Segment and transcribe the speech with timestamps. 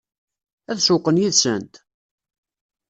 [0.71, 1.73] Ad sewweqen yid-sent?